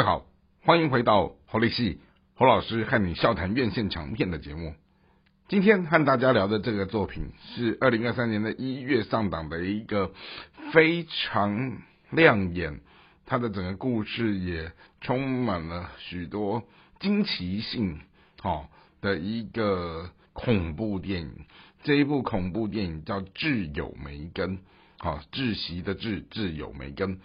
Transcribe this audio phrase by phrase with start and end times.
[0.00, 0.24] 位好，
[0.64, 2.00] 欢迎回到侯立系
[2.34, 4.72] 侯老师和你笑谈院线强片的节目。
[5.46, 10.10] 今天和大家聊的这个作品是二零二三年的一月上档的一个
[10.72, 12.80] 非常亮眼，
[13.26, 14.72] 它的整个故事也
[15.02, 16.62] 充满了许多
[16.98, 18.00] 惊奇性，
[18.40, 18.70] 好
[19.02, 21.44] 的一个恐怖电影。
[21.82, 24.56] 这一部恐怖电影叫《挚友梅根》，
[24.96, 27.20] 好窒息的窒，挚友梅根。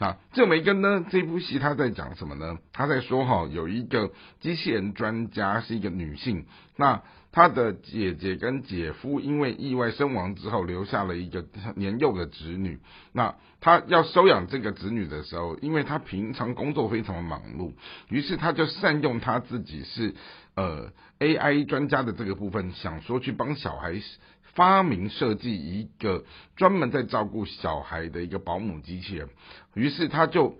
[0.00, 1.04] 啊，这梅根呢？
[1.10, 2.56] 这部戏他在讲什么呢？
[2.72, 4.10] 他在说哈，有一个
[4.40, 6.46] 机器人专家是一个女性，
[6.76, 11.44] 那她的姐姐跟姐夫因为意外身亡之后，留下了一个
[11.76, 12.80] 年幼的侄女。
[13.12, 17.74] 那她要收养这个侄女的时候，因为她平常工作非常的忙碌，
[18.08, 20.14] 于是她就善用她自己是
[20.56, 24.00] 呃 AI 专家的这个部分，想说去帮小孩。
[24.54, 26.24] 发明设计一个
[26.56, 29.28] 专门在照顾小孩的一个保姆机器人，
[29.74, 30.58] 于是他就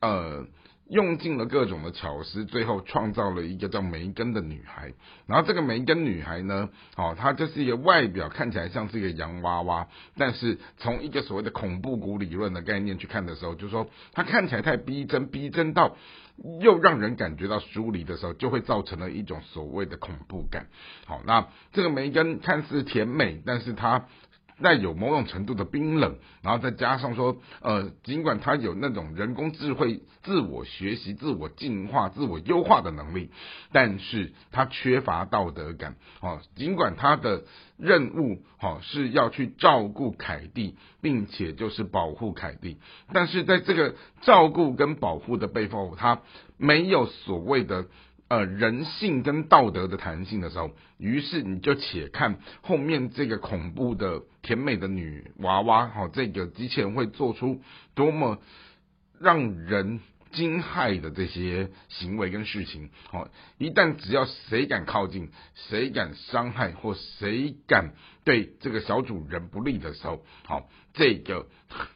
[0.00, 0.46] 呃
[0.88, 4.92] 用尽了各种的巧思，最后创造了一个叫梅根的女孩。
[5.26, 15.96] 然后这个梅根女孩呢，哦，她就是一个外表看起来像是一个洋娃娃，但是从一个所谓的恐怖谷理论的概念去看的时候，就说她看起来太逼真，逼真到。
[16.60, 20.68] 又让人感觉到疏离的时候，就会造成了一种所谓的恐怖感。
[21.04, 24.06] 好，那这个梅根看似甜美，但是它。
[24.62, 33.30] 带有某种程度的冰冷，然后再加上说，呃，尽管它有那种人工智慧自我学习、自我进化、自我优化的能力，
[33.72, 35.96] 但是它缺乏道德感。
[36.20, 37.44] 哦，尽管它的
[37.76, 42.78] 任务，哦，是要去照顾凯蒂，并且就是保护凯蒂，
[43.12, 46.20] 但是在这个照顾跟保护的背后，它
[46.56, 47.86] 没有所谓的。
[48.28, 57.62] 呃，人性跟道德的弹性的时候，于是你就且看后面这个恐怖的甜美的女娃娃，哈，这个机器人会做出
[57.94, 58.38] 多么
[59.18, 71.46] 让人惊骇的这些行为跟事情，好，一旦只要谁敢靠近，谁敢伤害或谁敢对这个小主人不利的时候，好，这个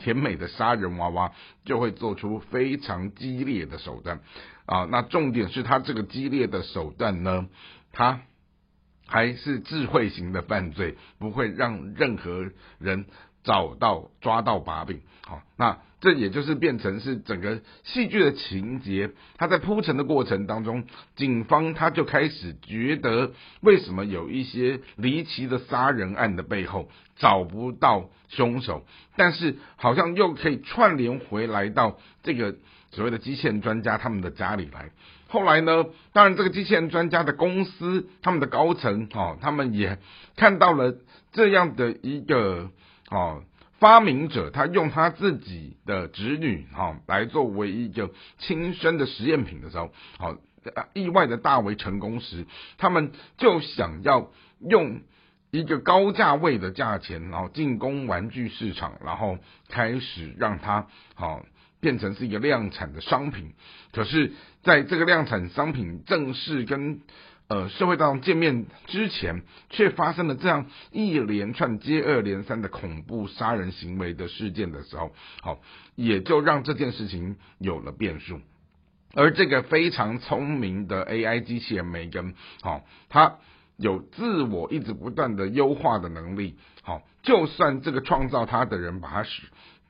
[0.00, 1.32] 甜美的杀人娃娃
[1.64, 4.20] 就会做出非常激烈的手段。
[4.66, 7.48] 啊，那重点是他这个激烈的手段呢，
[7.92, 8.20] 他
[9.06, 13.06] 还是智慧型的犯罪，不会让任何人
[13.44, 15.00] 找到抓到把柄。
[15.22, 20.84] 好，那这也就是变成是整个戏剧的情节，他在铺陈的过程当中，
[21.16, 32.54] 警方他就开始觉得，为什么有一些离奇的杀人案的背后找不到凶手，但是好像又可以串联回来到这个。
[32.92, 34.90] 所谓的机器人专家他们的家里来，
[35.28, 35.84] 后来呢，
[36.14, 39.98] 当然这个机器人专家的公司他们的高层哦，他们也
[40.36, 40.94] 看到了
[41.32, 42.70] 这样的一个
[43.10, 43.42] 哦
[43.78, 50.36] 发明者，他用他自己的侄女哈来作为一个亲生的实验品的时候，好
[50.94, 52.46] 意外的大为成功时，
[52.78, 55.00] 他们就想要用
[55.50, 59.38] 一个高价位的价钱，然后进攻玩具市场，然后
[59.68, 61.44] 开始让它好。
[61.78, 63.52] 变成是一个量产的商品，
[63.92, 64.32] 可是，
[64.62, 67.02] 在这个量产商品正式跟
[67.48, 75.12] 呃社会大众见面之前，却发生了这样一连串接二连三的恐怖杀人行为的事件的时候，
[75.42, 75.58] 好，
[75.94, 78.40] 也就让这件事情有了变数。
[79.14, 83.38] 而这个非常聪明的 AI 机器人梅根，好，它
[83.76, 89.42] 有自我一直不断的优化的能力，好，就算这个创造它的人把它使。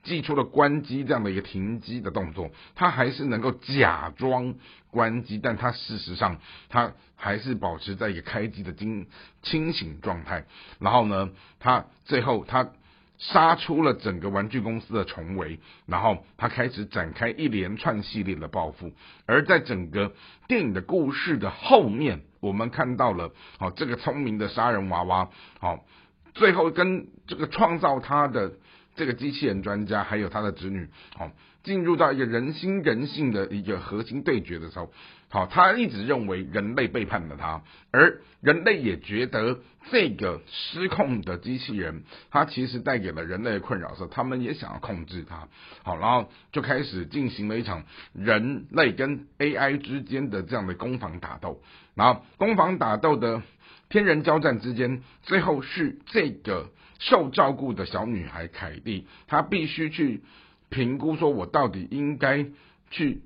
[0.06, 4.54] 寄出了关机这样的一个停机的动作，它还是能够假装
[4.92, 9.08] 关机，但它事实上它还是保持在一个开机的清
[9.42, 10.44] 清醒状态。
[10.78, 12.70] 然后呢，它最后它
[13.18, 18.92] 杀出了整个玩具公司的重围，然后它开始展开一连串系列的报复。
[19.26, 20.12] 而在整个
[20.46, 25.84] 电影的故事的后面，我们看到了好这个聪明的杀人娃娃，好
[26.32, 28.52] 最后跟这个创造他的。
[28.96, 31.30] 这个机器人专家还有他的子女，好
[31.62, 34.92] 进入到一个人心人性的一个核心对决的时候，
[35.28, 39.58] 好，他一直认为人类背叛了他，而人类也觉得
[39.90, 45.48] 这个失控的机器人，它其实带给了人类的困扰时候，他们也想要控制它，
[45.82, 47.82] 好，然后就开始进行了一场
[48.14, 51.60] 人类跟 AI 之间的这样的攻防打斗，
[51.94, 53.42] 然后攻防打斗的
[53.88, 56.70] 天人交战之间，最后是这个。
[56.98, 60.22] 受照顾的小女孩凯蒂，她必须去
[60.68, 62.46] 评估，说我到底应该
[62.90, 63.22] 去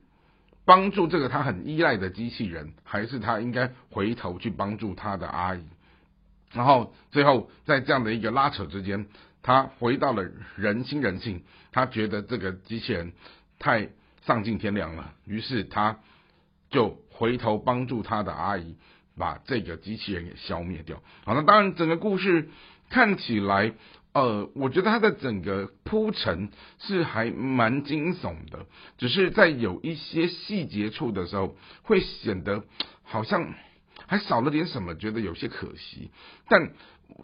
[0.65, 5.65] 帮助这个她很依赖的机器人，还是她应该回头去帮助她的阿姨？
[6.53, 9.07] 然后最后在这样的一个拉扯之间，
[9.43, 13.13] 她回到了人心人性，她觉得这个机器人
[13.59, 13.89] 太
[14.23, 15.99] 丧尽天良了，于是她
[16.71, 18.77] 就回头帮助她的阿姨
[19.21, 21.01] 把这个机器人给消灭掉。
[21.25, 22.49] 好，那当然整个故事
[22.89, 23.75] 看起来，
[24.15, 26.51] 呃，我觉得它的整个铺陈
[26.81, 28.67] 是还蛮惊悚的，
[28.99, 32.65] 只是在有一些细节处的时候，会显得
[33.05, 33.55] 好像
[34.07, 36.11] 还少了点什么，觉得有些可惜。
[36.49, 36.73] 但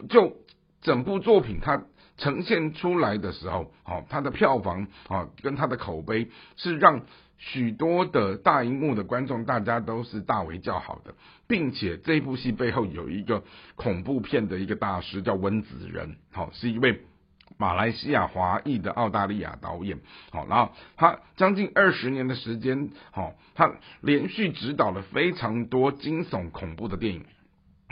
[0.07, 0.37] 就
[0.81, 1.83] 整部作品它。
[2.19, 7.05] 呈现出来的时候，好，它的票房啊，跟它的口碑是让
[7.37, 11.13] 许多的大荧幕的观众大家都是大为叫好的，
[11.47, 13.43] 并且这部戏背后有一个
[13.75, 17.01] 恐怖片的一个大师叫温子仁，好，是一位
[17.57, 19.99] 马来西亚华裔的澳大利亚导演，
[20.31, 27.23] 好，然后他将近二十年的时间，好，他连续指导了非常多惊悚恐怖的电影。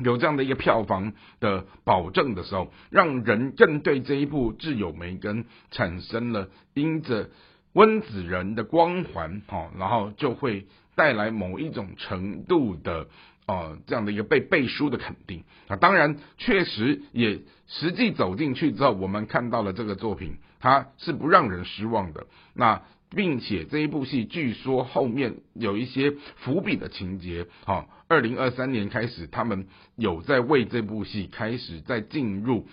[0.03, 7.29] 有这样的一个票房的保证的时候，让人更对这一部挚友梅根产生了因着
[7.75, 13.07] 温子仁的光环，哈，然后就会带来某一种程度的
[13.45, 15.75] 呃这样的一个被背书的肯定啊。
[15.75, 22.25] 当然，确实也实际走进去之后，我们看到了这个作品，它是不让人失望的。
[22.55, 22.81] 那。
[23.15, 32.67] 并且这一部戏据说后面有一些伏笔的情节，好，二零二三年开始，他们有在为这部戏开始在进入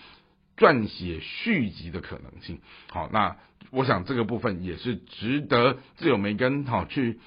[0.57, 2.61] 撰写续集的可能性。
[2.91, 3.37] 好，那
[3.71, 7.19] 我想这个部分也是值得自由梅根好去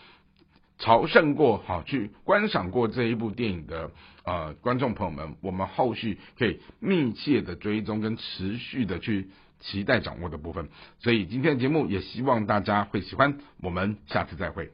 [0.78, 3.92] 朝圣过，好去观赏过这一部电影的
[4.24, 9.30] 呃观众朋友们，我们后续可以密切的追踪跟持续的去。
[9.62, 10.70] 期待掌握的部分，
[11.00, 13.40] 所以今天的节目也希望大家会喜欢。
[13.62, 14.70] 我们下次再会。